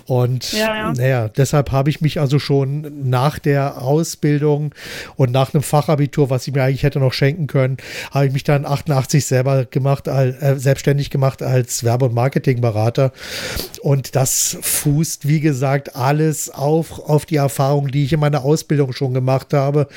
[0.07, 0.93] Und ja, ja.
[0.93, 4.73] naja, deshalb habe ich mich also schon nach der Ausbildung
[5.15, 7.77] und nach einem Fachabitur, was ich mir eigentlich hätte noch schenken können,
[8.11, 13.13] habe ich mich dann 88 selber gemacht, äh, selbstständig gemacht als Werbe- und Marketingberater.
[13.81, 18.93] Und das fußt, wie gesagt, alles auf, auf die Erfahrung, die ich in meiner Ausbildung
[18.93, 19.87] schon gemacht habe.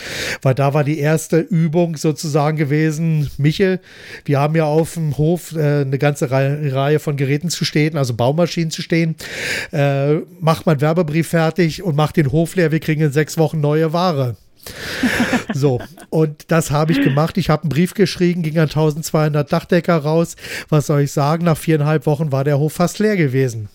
[0.41, 3.81] Weil da war die erste Übung sozusagen gewesen, Michel,
[4.25, 8.15] wir haben ja auf dem Hof äh, eine ganze Reihe, von Geräten zu stehen, also
[8.15, 9.15] Baumaschinen zu stehen.
[9.71, 13.39] Äh, äh, macht mein Werbebrief fertig und macht den Hof leer, wir kriegen in sechs
[13.39, 14.37] Wochen neue Ware.
[15.55, 15.81] so,
[16.11, 17.39] und das habe ich gemacht.
[17.39, 20.37] Ich habe einen Brief geschrieben, ging an 1200 Dachdecker raus.
[20.69, 21.45] Was soll ich sagen?
[21.45, 23.69] Nach viereinhalb Wochen war der Hof fast leer gewesen.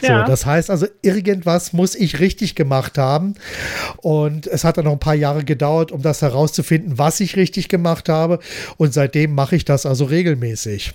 [0.00, 0.24] So, ja.
[0.24, 3.34] das heißt also, irgendwas muss ich richtig gemacht haben.
[3.98, 7.68] Und es hat dann noch ein paar Jahre gedauert, um das herauszufinden, was ich richtig
[7.68, 8.38] gemacht habe.
[8.76, 10.94] Und seitdem mache ich das also regelmäßig.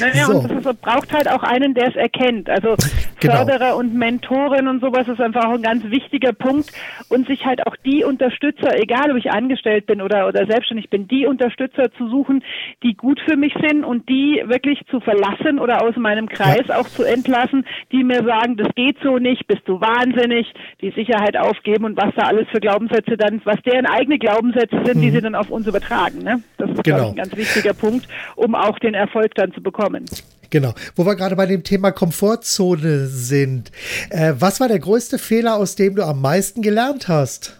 [0.00, 0.38] Naja, so.
[0.38, 2.48] und es braucht halt auch einen, der es erkennt.
[2.50, 2.76] Also
[3.20, 3.36] genau.
[3.36, 6.70] Förderer und Mentoren und sowas ist einfach auch ein ganz wichtiger Punkt
[7.08, 11.08] und sich halt auch die Unterstützer, egal ob ich angestellt bin oder, oder selbstständig bin,
[11.08, 12.42] die Unterstützer zu suchen,
[12.82, 16.78] die gut für mich sind und die wirklich zu verlassen oder aus meinem Kreis ja.
[16.78, 21.36] auch zu entlassen, die mir sagen, das geht so nicht, bist du wahnsinnig, die Sicherheit
[21.36, 25.02] aufgeben und was da alles für Glaubenssätze dann, was deren eigene Glaubenssätze sind, mhm.
[25.02, 26.18] die sie dann auf uns übertragen.
[26.22, 26.42] Ne?
[26.56, 27.10] Das ist genau.
[27.10, 30.04] ein ganz wichtiger Punkt, um auch den Erfolg dann zu bekommen.
[30.50, 30.74] Genau.
[30.96, 33.70] Wo wir gerade bei dem Thema Komfortzone sind.
[34.10, 37.56] Äh, was war der größte Fehler, aus dem du am meisten gelernt hast?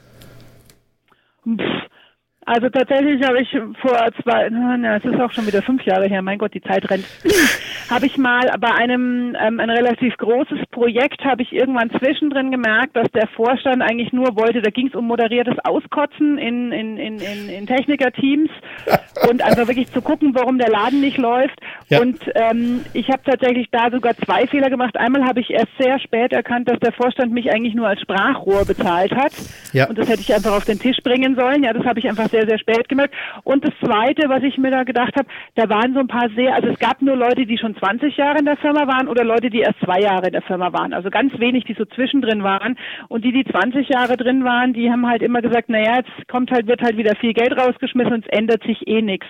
[2.48, 3.50] Also tatsächlich habe ich
[3.82, 6.88] vor zwei, na, es ist auch schon wieder fünf Jahre her, mein Gott, die Zeit
[6.90, 7.04] rennt.
[7.90, 12.96] habe ich mal bei einem ähm, ein relativ großes Projekt, habe ich irgendwann zwischendrin gemerkt,
[12.96, 17.18] dass der Vorstand eigentlich nur wollte, da ging es um moderiertes Auskotzen in, in, in,
[17.18, 18.48] in, in Technikerteams
[19.28, 21.61] und einfach wirklich zu gucken, warum der Laden nicht läuft.
[21.88, 22.00] Ja.
[22.00, 24.96] Und ähm, ich habe tatsächlich da sogar zwei Fehler gemacht.
[24.96, 28.64] Einmal habe ich erst sehr spät erkannt, dass der Vorstand mich eigentlich nur als Sprachrohr
[28.64, 29.32] bezahlt hat.
[29.74, 29.87] Ja.
[29.87, 31.62] Und das hätte ich einfach auf den Tisch bringen sollen.
[31.62, 33.14] Ja, das habe ich einfach sehr, sehr spät gemerkt.
[33.44, 36.55] Und das Zweite, was ich mir da gedacht habe, da waren so ein paar sehr,
[36.55, 39.51] also es gab nur Leute, die schon 20 Jahre in der Firma waren oder Leute,
[39.51, 40.92] die erst zwei Jahre in der Firma waren.
[40.92, 42.77] Also ganz wenig, die so zwischendrin waren.
[43.09, 46.51] Und die, die 20 Jahre drin waren, die haben halt immer gesagt, naja, jetzt kommt
[46.51, 49.27] halt, wird halt wieder viel Geld rausgeschmissen und es ändert sich eh nichts.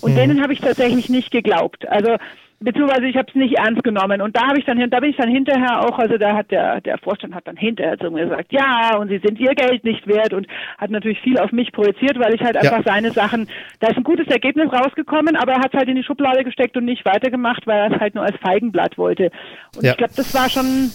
[0.00, 0.16] Und mhm.
[0.16, 1.88] denen habe ich tatsächlich nicht geglaubt.
[1.88, 2.16] Also
[2.62, 5.16] beziehungsweise ich habe es nicht ernst genommen und da habe ich dann da bin ich
[5.16, 8.52] dann hinterher auch also da hat der der Vorstand hat dann hinterher zu mir gesagt
[8.52, 10.46] ja und sie sind ihr Geld nicht wert und
[10.78, 12.92] hat natürlich viel auf mich projiziert weil ich halt einfach ja.
[12.92, 13.48] seine Sachen
[13.80, 16.84] da ist ein gutes Ergebnis rausgekommen aber er hat halt in die Schublade gesteckt und
[16.84, 19.30] nicht weitergemacht weil er es halt nur als Feigenblatt wollte
[19.76, 19.92] und ja.
[19.92, 20.90] ich glaube das war schon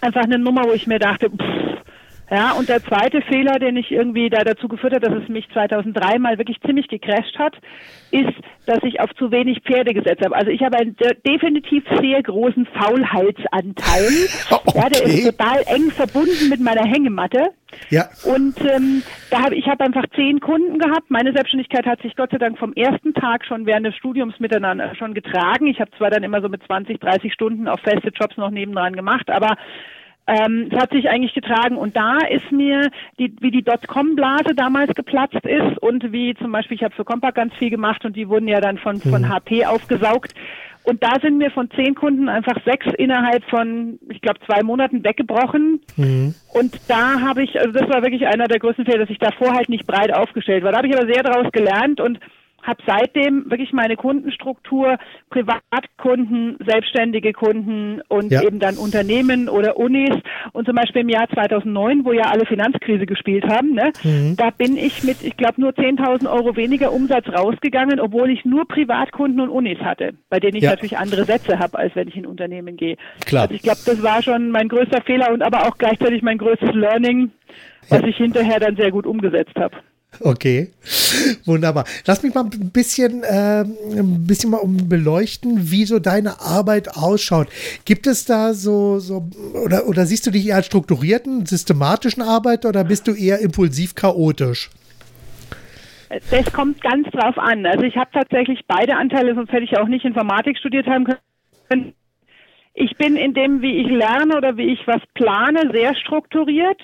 [0.00, 1.67] einfach eine Nummer wo ich mir dachte pff,
[2.30, 5.48] ja, und der zweite Fehler, den ich irgendwie da dazu geführt hat, dass es mich
[5.52, 7.56] 2003 mal wirklich ziemlich gecrasht hat,
[8.10, 8.34] ist,
[8.66, 10.36] dass ich auf zu wenig Pferde gesetzt habe.
[10.36, 14.08] Also ich habe einen definitiv sehr großen Faulheitsanteil.
[14.68, 14.78] Okay.
[14.78, 17.50] Ja, der ist total eng verbunden mit meiner Hängematte.
[17.90, 18.08] Ja.
[18.24, 21.10] Und ähm, da habe ich habe einfach zehn Kunden gehabt.
[21.10, 24.94] Meine Selbstständigkeit hat sich Gott sei Dank vom ersten Tag schon während des Studiums miteinander
[24.96, 25.66] schon getragen.
[25.66, 28.94] Ich habe zwar dann immer so mit 20, 30 Stunden auf feste Jobs noch nebendran
[28.94, 29.56] gemacht, aber
[30.28, 34.94] ähm, es hat sich eigentlich getragen und da ist mir, die, wie die Dotcom-Blase damals
[34.94, 38.28] geplatzt ist und wie zum Beispiel, ich habe für Compaq ganz viel gemacht und die
[38.28, 39.28] wurden ja dann von, von mhm.
[39.30, 40.34] HP aufgesaugt.
[40.84, 45.04] Und da sind mir von zehn Kunden einfach sechs innerhalb von, ich glaube, zwei Monaten
[45.04, 45.80] weggebrochen.
[45.96, 46.34] Mhm.
[46.54, 49.54] Und da habe ich, also das war wirklich einer der größten Fehler, dass ich davor
[49.54, 50.72] halt nicht breit aufgestellt war.
[50.72, 52.20] Da habe ich aber sehr daraus gelernt und
[52.62, 54.98] habe seitdem wirklich meine Kundenstruktur,
[55.30, 58.42] Privatkunden, selbstständige Kunden und ja.
[58.42, 60.16] eben dann Unternehmen oder Unis.
[60.52, 64.36] Und zum Beispiel im Jahr 2009, wo ja alle Finanzkrise gespielt haben, ne, mhm.
[64.36, 68.66] da bin ich mit, ich glaube, nur 10.000 Euro weniger Umsatz rausgegangen, obwohl ich nur
[68.66, 70.70] Privatkunden und Unis hatte, bei denen ich ja.
[70.70, 72.96] natürlich andere Sätze habe, als wenn ich in Unternehmen gehe.
[73.24, 73.42] Klar.
[73.42, 76.74] Also ich glaube, das war schon mein größter Fehler und aber auch gleichzeitig mein größtes
[76.74, 77.30] Learning,
[77.88, 78.08] was ja.
[78.08, 79.76] ich hinterher dann sehr gut umgesetzt habe.
[80.20, 80.70] Okay,
[81.44, 81.84] wunderbar.
[82.06, 87.48] Lass mich mal ein bisschen, äh, ein bisschen mal beleuchten, wie so deine Arbeit ausschaut.
[87.84, 89.28] Gibt es da so, so
[89.64, 93.94] oder, oder siehst du dich eher als strukturierten, systematischen Arbeiter oder bist du eher impulsiv
[93.94, 94.70] chaotisch?
[96.30, 97.66] Das kommt ganz drauf an.
[97.66, 101.06] Also ich habe tatsächlich beide Anteile, sonst hätte ich auch nicht Informatik studiert haben
[101.68, 101.92] können.
[102.74, 106.80] Ich bin in dem, wie ich lerne oder wie ich was plane, sehr strukturiert.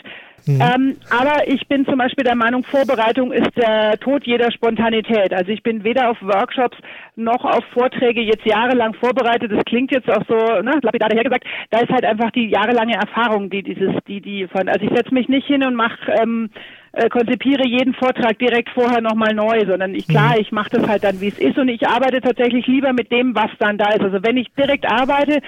[0.46, 0.60] Mhm.
[0.60, 5.32] Ähm, aber ich bin zum Beispiel der Meinung, Vorbereitung ist der Tod jeder Spontanität.
[5.32, 6.76] Also ich bin weder auf Workshops
[7.16, 9.50] noch auf Vorträge jetzt jahrelang vorbereitet.
[9.52, 11.44] Das klingt jetzt auch so, ne, lapidar dahergesagt.
[11.70, 15.14] Da ist halt einfach die jahrelange Erfahrung, die dieses, die, die von, also ich setze
[15.14, 16.50] mich nicht hin und mache, ähm,
[16.92, 20.42] äh, konzipiere jeden Vortrag direkt vorher nochmal neu, sondern ich, klar, mhm.
[20.42, 23.34] ich mache das halt dann, wie es ist und ich arbeite tatsächlich lieber mit dem,
[23.34, 24.02] was dann da ist.
[24.02, 25.40] Also wenn ich direkt arbeite,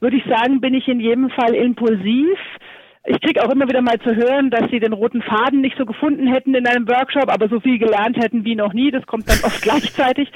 [0.00, 2.38] würde ich sagen, bin ich in jedem Fall impulsiv
[3.08, 5.86] ich kriege auch immer wieder mal zu hören, dass sie den roten Faden nicht so
[5.86, 8.90] gefunden hätten in einem Workshop, aber so viel gelernt hätten wie noch nie.
[8.90, 10.30] Das kommt dann oft gleichzeitig.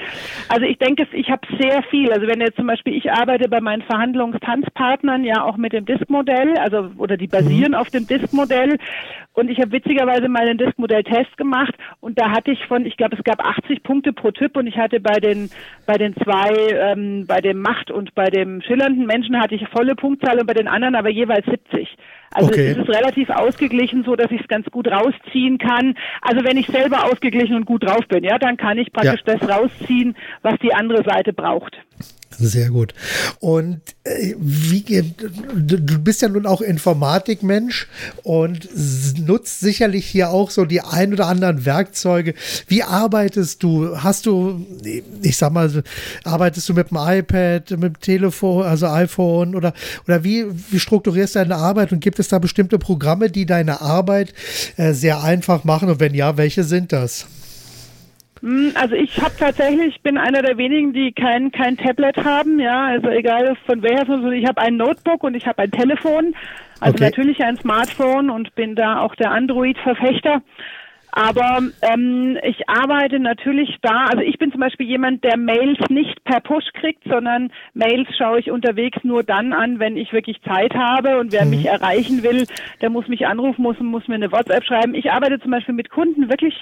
[0.49, 2.11] Also ich denke, ich habe sehr viel.
[2.11, 6.57] Also wenn jetzt zum Beispiel ich arbeite bei meinen Verhandlungstanzpartnern ja auch mit dem Disk-Modell,
[6.57, 7.77] also oder die basieren mhm.
[7.77, 8.77] auf dem Disk-Modell.
[9.33, 13.15] Und ich habe witzigerweise mal einen Disk-Modell-Test gemacht und da hatte ich von, ich glaube,
[13.17, 15.49] es gab 80 Punkte pro Typ und ich hatte bei den
[15.87, 19.95] bei den zwei, ähm, bei dem Macht und bei dem schillernden Menschen hatte ich volle
[19.95, 21.89] Punktzahl und bei den anderen aber jeweils 70.
[22.33, 22.71] Also okay.
[22.71, 25.95] es ist relativ ausgeglichen, so dass ich es ganz gut rausziehen kann.
[26.21, 29.35] Also wenn ich selber ausgeglichen und gut drauf bin, ja, dann kann ich praktisch ja.
[29.35, 31.77] das rausziehen, was die andere Seite braucht.
[32.39, 32.93] Sehr gut.
[33.39, 37.87] Und äh, wie du, bist ja nun auch Informatikmensch
[38.23, 38.69] und
[39.25, 42.33] nutzt sicherlich hier auch so die ein oder anderen Werkzeuge.
[42.67, 43.97] Wie arbeitest du?
[43.97, 44.65] Hast du,
[45.21, 45.83] ich sag mal,
[46.23, 49.73] arbeitest du mit dem iPad, mit dem Telefon, also iPhone oder
[50.07, 53.81] oder wie, wie strukturierst du deine Arbeit und gibt es da bestimmte Programme, die deine
[53.81, 54.33] Arbeit
[54.77, 57.25] äh, sehr einfach machen und wenn ja, welche sind das?
[58.43, 62.59] Hm, also ich habe tatsächlich, ich bin einer der wenigen, die kein kein Tablet haben,
[62.59, 66.35] ja, also egal von welcher, ich habe ein Notebook und ich habe ein Telefon,
[66.81, 67.05] also okay.
[67.05, 70.41] natürlich ein Smartphone und bin da auch der Android-Verfechter.
[71.15, 76.23] Aber ähm, ich arbeite natürlich da, also ich bin zum Beispiel jemand, der Mails nicht
[76.23, 80.73] per Push kriegt, sondern Mails schaue ich unterwegs nur dann an, wenn ich wirklich Zeit
[80.73, 81.51] habe und wer mhm.
[81.51, 82.47] mich erreichen will,
[82.81, 84.95] der muss mich anrufen, muss, muss mir eine WhatsApp schreiben.
[84.95, 86.55] Ich arbeite zum Beispiel mit Kunden wirklich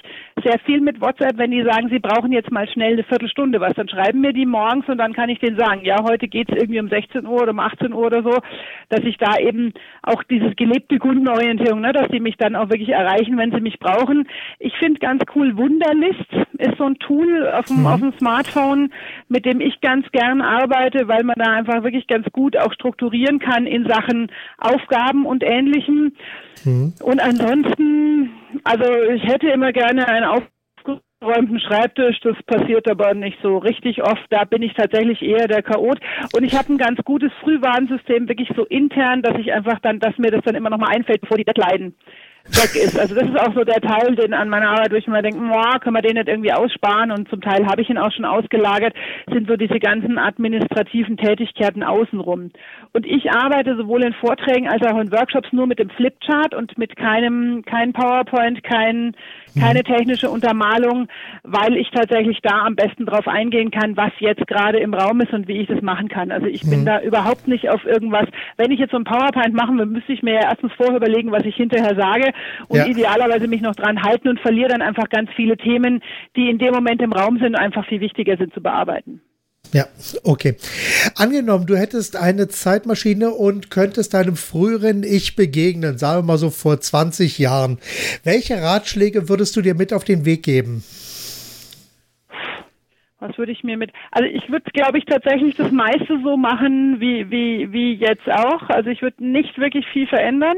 [0.44, 3.72] sehr viel mit WhatsApp, wenn die sagen, sie brauchen jetzt mal schnell eine Viertelstunde was,
[3.72, 6.80] dann schreiben mir die morgens und dann kann ich denen sagen, ja, heute geht's irgendwie
[6.80, 8.36] um 16 Uhr oder um 18 Uhr oder so,
[8.90, 12.90] dass ich da eben auch dieses gelebte Kundenorientierung, ne, dass sie mich dann auch wirklich
[12.90, 14.28] erreichen, wenn sie mich brauchen.
[14.58, 16.26] Ich finde ganz cool, Wunderlist
[16.58, 17.86] ist so ein Tool auf dem, mhm.
[17.86, 18.92] auf dem Smartphone,
[19.28, 23.38] mit dem ich ganz gern arbeite, weil man da einfach wirklich ganz gut auch strukturieren
[23.38, 26.12] kann in Sachen Aufgaben und Ähnlichem.
[26.64, 26.94] Mhm.
[27.02, 28.30] Und ansonsten,
[28.64, 34.24] also ich hätte immer gerne einen aufgeräumten Schreibtisch, das passiert aber nicht so richtig oft.
[34.30, 35.98] Da bin ich tatsächlich eher der Chaot.
[36.34, 40.16] Und ich habe ein ganz gutes Frühwarnsystem, wirklich so intern, dass ich einfach dann, dass
[40.18, 41.94] mir das dann immer noch mal einfällt, bevor die Deadline
[42.48, 42.98] weg ist.
[42.98, 45.38] Also das ist auch so der Teil, den an meiner Arbeit, wo ich immer denke,
[45.38, 48.24] boah, können wir den nicht irgendwie aussparen und zum Teil habe ich ihn auch schon
[48.24, 48.94] ausgelagert,
[49.32, 52.50] sind so diese ganzen administrativen Tätigkeiten außenrum.
[52.92, 56.76] Und ich arbeite sowohl in Vorträgen als auch in Workshops nur mit dem Flipchart und
[56.78, 59.14] mit keinem, kein PowerPoint, kein,
[59.58, 59.84] keine mhm.
[59.84, 61.08] technische Untermalung,
[61.44, 65.32] weil ich tatsächlich da am besten drauf eingehen kann, was jetzt gerade im Raum ist
[65.32, 66.32] und wie ich das machen kann.
[66.32, 66.86] Also ich bin mhm.
[66.86, 68.26] da überhaupt nicht auf irgendwas.
[68.56, 71.30] Wenn ich jetzt so ein PowerPoint machen will, müsste ich mir ja erstens vorher überlegen,
[71.30, 72.31] was ich hinterher sage
[72.68, 72.86] und ja.
[72.86, 76.02] idealerweise mich noch dran halten und verliere dann einfach ganz viele Themen,
[76.36, 79.20] die in dem Moment im Raum sind und einfach viel wichtiger sind zu bearbeiten.
[79.72, 79.86] Ja,
[80.24, 80.56] okay.
[81.16, 86.50] Angenommen, du hättest eine Zeitmaschine und könntest deinem früheren Ich begegnen, sagen wir mal so
[86.50, 87.78] vor 20 Jahren.
[88.22, 90.84] Welche Ratschläge würdest du dir mit auf den Weg geben?
[93.22, 93.92] Was würde ich mir mit?
[94.10, 98.68] Also ich würde, glaube ich, tatsächlich das meiste so machen wie wie wie jetzt auch.
[98.68, 100.56] Also ich würde nicht wirklich viel verändern.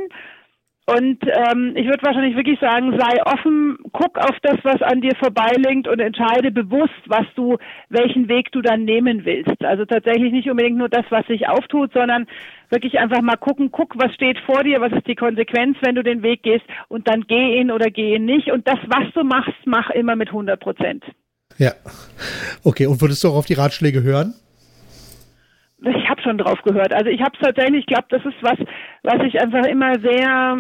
[0.86, 5.16] Und ähm, ich würde wahrscheinlich wirklich sagen, sei offen, guck auf das, was an dir
[5.18, 7.56] vorbeilinkt und entscheide bewusst, was du,
[7.88, 9.64] welchen Weg du dann nehmen willst.
[9.64, 12.26] Also tatsächlich nicht unbedingt nur das, was sich auftut, sondern
[12.68, 16.02] wirklich einfach mal gucken, guck, was steht vor dir, was ist die Konsequenz, wenn du
[16.02, 18.50] den Weg gehst und dann geh ihn oder geh ihn nicht.
[18.50, 21.02] Und das, was du machst, mach immer mit 100 Prozent.
[21.56, 21.72] Ja.
[22.62, 22.86] Okay.
[22.86, 24.34] Und würdest du auch auf die Ratschläge hören?
[25.82, 26.94] Ich habe schon drauf gehört.
[26.94, 28.58] Also ich habe es tatsächlich, ich glaube, das ist was,
[29.02, 30.56] was ich einfach immer sehr,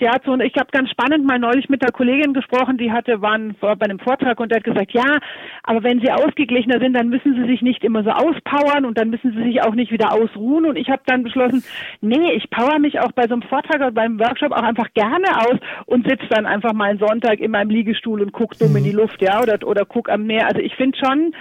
[0.00, 3.54] ja, so, ich habe ganz spannend mal neulich mit einer Kollegin gesprochen, die hatte, waren
[3.60, 5.18] bei einem Vortrag und hat gesagt, ja,
[5.62, 9.10] aber wenn sie ausgeglichener sind, dann müssen sie sich nicht immer so auspowern und dann
[9.10, 10.64] müssen sie sich auch nicht wieder ausruhen.
[10.64, 11.62] Und ich habe dann beschlossen,
[12.00, 15.28] nee, ich power mich auch bei so einem Vortrag oder beim Workshop auch einfach gerne
[15.38, 18.78] aus und sitze dann einfach mal einen Sonntag in meinem Liegestuhl und guck dumm mhm.
[18.78, 20.46] in die Luft, ja, oder, oder guck am Meer.
[20.46, 21.34] Also ich finde schon,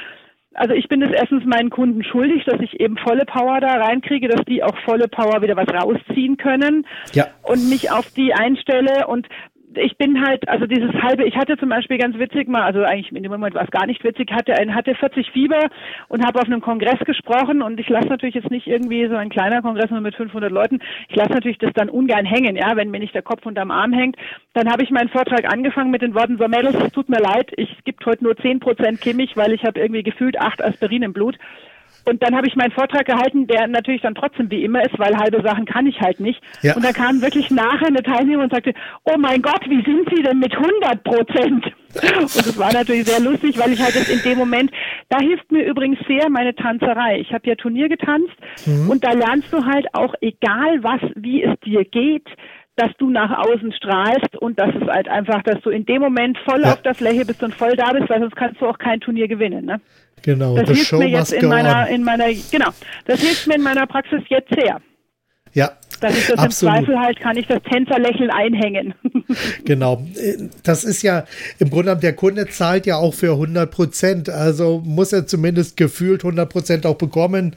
[0.55, 4.27] also ich bin es erstens meinen Kunden schuldig, dass ich eben volle Power da reinkriege,
[4.27, 7.27] dass die auch volle Power wieder was rausziehen können ja.
[7.43, 9.27] und mich auf die einstelle und
[9.77, 13.12] ich bin halt, also dieses halbe, ich hatte zum Beispiel ganz witzig mal, also eigentlich
[13.12, 15.67] in dem Moment war es gar nicht witzig, hatte ein, hatte 40 Fieber
[16.07, 19.29] und habe auf einem Kongress gesprochen und ich lasse natürlich jetzt nicht irgendwie so ein
[19.29, 22.99] kleiner Kongress mit 500 Leuten, ich lasse natürlich das dann ungern hängen, ja, wenn mir
[22.99, 24.15] nicht der Kopf unterm Arm hängt.
[24.53, 27.51] Dann habe ich meinen Vortrag angefangen mit den Worten, so Mädels, es tut mir leid,
[27.57, 31.13] ich gibt heute nur 10 Prozent Kimmich, weil ich habe irgendwie gefühlt acht Aspirin im
[31.13, 31.38] Blut.
[32.05, 35.17] Und dann habe ich meinen Vortrag gehalten, der natürlich dann trotzdem wie immer ist, weil
[35.17, 36.41] halbe Sachen kann ich halt nicht.
[36.61, 36.75] Ja.
[36.75, 38.73] Und da kam wirklich nachher eine Teilnehmerin und sagte,
[39.05, 41.65] oh mein Gott, wie sind Sie denn mit 100 Prozent?
[41.93, 44.71] Und das war natürlich sehr lustig, weil ich halt in dem Moment,
[45.09, 47.19] da hilft mir übrigens sehr meine Tanzerei.
[47.19, 48.33] Ich habe ja Turnier getanzt
[48.65, 48.89] mhm.
[48.89, 52.27] und da lernst du halt auch, egal was, wie es dir geht,
[52.75, 56.38] dass du nach außen strahlst und dass es halt einfach, dass du in dem Moment
[56.39, 56.73] voll ja.
[56.73, 59.27] auf der Fläche bist und voll da bist, weil sonst kannst du auch kein Turnier
[59.27, 59.65] gewinnen.
[59.65, 59.79] Ne?
[60.23, 62.69] Genau, das hilft mir jetzt in meiner, in meiner, genau,
[63.05, 64.81] das hilft mir in meiner Praxis jetzt sehr.
[65.53, 65.71] Ja.
[65.99, 66.75] Dass ich das absolut.
[66.75, 68.93] im Zweifel halt, kann ich das Tänzerlächeln einhängen.
[69.65, 70.05] genau.
[70.63, 71.25] Das ist ja,
[71.59, 74.29] im Grunde genommen, der Kunde zahlt ja auch für 100 Prozent.
[74.29, 77.55] Also muss er zumindest gefühlt 100 Prozent auch bekommen.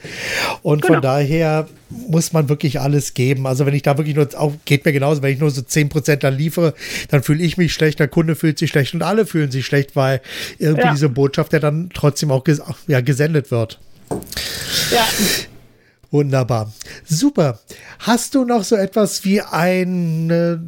[0.63, 0.95] Und genau.
[0.95, 1.67] von daher
[2.09, 3.47] muss man wirklich alles geben.
[3.47, 5.89] Also wenn ich da wirklich nur, auch geht mir genauso, wenn ich nur so 10
[5.89, 6.75] Prozent dann liefere,
[7.11, 9.97] dann fühle ich mich schlecht, der Kunde fühlt sich schlecht und alle fühlen sich schlecht,
[9.97, 10.21] weil
[10.59, 10.93] irgendwie ja.
[10.93, 13.81] diese Botschaft ja dann trotzdem auch ges ja, gesendet wird.
[14.93, 15.05] Ja.
[16.11, 16.73] Wunderbar.
[17.05, 17.59] Super.
[17.99, 20.59] Hast du noch so etwas wie ein, äh,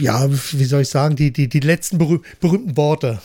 [0.00, 3.20] ja, wie soll ich sagen, die, die, die letzten berüh berühmten Worte?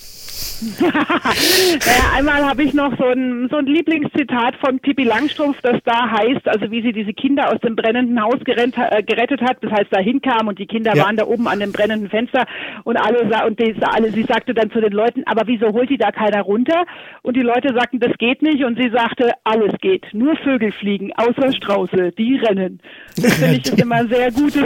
[0.80, 6.10] naja, einmal habe ich noch so ein, so ein Lieblingszitat von Pippi Langstrumpf, das da
[6.10, 9.72] heißt, also wie sie diese Kinder aus dem brennenden Haus gerettet, äh, gerettet hat, bis
[9.72, 11.04] heißt da hinkam und die Kinder ja.
[11.04, 12.46] waren da oben an dem brennenden Fenster
[12.84, 15.98] und alle und die, alle, sie sagte dann zu den Leuten, aber wieso holt die
[15.98, 16.86] da keiner runter?
[17.22, 21.12] Und die Leute sagten, das geht nicht und sie sagte, alles geht, nur Vögel fliegen,
[21.16, 22.80] außer Strauße, die rennen.
[23.16, 24.64] Das finde ich ist immer ein sehr gutes,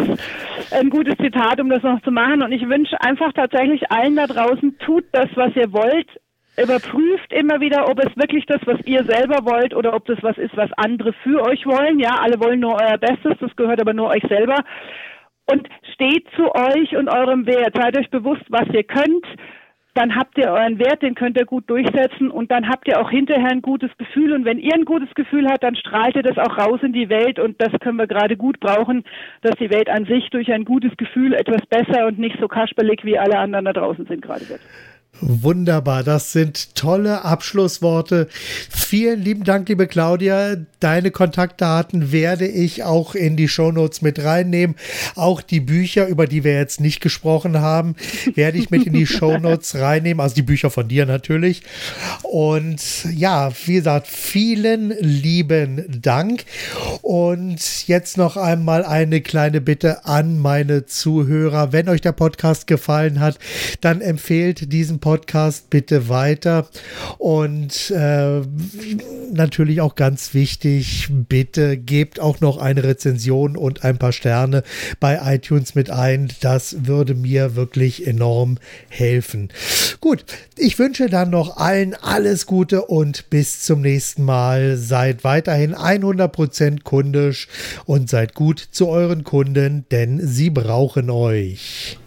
[0.72, 4.28] ein gutes Zitat, um das noch zu machen und ich wünsche einfach tatsächlich allen da
[4.28, 6.08] draußen, tut das, was ihr wollt,
[6.58, 10.38] überprüft immer wieder, ob es wirklich das, was ihr selber wollt oder ob das was
[10.38, 12.00] ist, was andere für euch wollen.
[12.00, 14.58] Ja, alle wollen nur euer Bestes, das gehört aber nur euch selber.
[15.50, 17.76] Und steht zu euch und eurem Wert.
[17.76, 19.26] Seid euch bewusst, was ihr könnt.
[19.93, 23.10] Dann habt ihr euren Wert, den könnt ihr gut durchsetzen und dann habt ihr auch
[23.10, 24.34] hinterher ein gutes Gefühl.
[24.34, 27.10] Und wenn ihr ein gutes Gefühl habt, dann strahlt ihr das auch raus in die
[27.10, 29.04] Welt und das können wir gerade gut brauchen,
[29.42, 33.06] dass die Welt an sich durch ein gutes Gefühl etwas besser und nicht so kasperlig
[33.06, 34.62] wie alle anderen da draußen sind gerade wird.
[35.20, 38.28] Wunderbar, das sind tolle Abschlussworte.
[38.70, 40.58] Vielen lieben Dank, liebe Claudia.
[40.80, 44.76] Deine Kontaktdaten werde ich auch in die Shownotes mit reinnehmen.
[45.16, 47.96] Auch die Bücher, über die wir jetzt nicht gesprochen haben,
[48.36, 50.22] werde ich mit in die Shownotes reinnehmen.
[50.22, 51.64] Also die Bücher von dir natürlich.
[52.22, 56.46] Und ja, wie gesagt, vielen lieben Dank.
[57.02, 61.74] Und jetzt noch einmal eine kleine Bitte an meine Zuhörer.
[61.74, 63.40] Wenn euch der Podcast gefallen hat,
[63.82, 66.68] dann empfehlt diesen Podcast Podcast bitte weiter.
[67.18, 68.42] Und äh,
[69.32, 74.64] natürlich auch ganz wichtig, bitte gebt auch noch eine Rezension und ein paar Sterne
[75.00, 76.28] bei iTunes mit ein.
[76.42, 78.58] Das würde mir wirklich enorm
[78.90, 79.48] helfen.
[80.02, 80.26] Gut,
[80.58, 84.76] ich wünsche dann noch allen alles Gute und bis zum nächsten Mal.
[84.76, 87.48] Seid weiterhin 100% kundisch
[87.86, 91.98] und seid gut zu euren Kunden, denn sie brauchen euch.